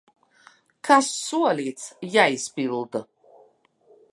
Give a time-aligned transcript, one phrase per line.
[0.87, 3.03] Kas solīts, jāizpilda!